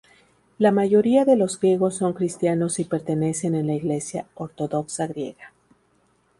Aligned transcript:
La 0.57 0.71
mayoría 0.71 1.25
de 1.25 1.35
los 1.35 1.59
griegos 1.59 1.97
son 1.97 2.13
cristianos 2.13 2.79
y 2.79 2.85
pertenecen 2.85 3.53
en 3.53 3.67
la 3.67 3.75
Iglesia 3.75 4.25
Ortodoxa 4.33 5.05
Griega. 5.05 5.53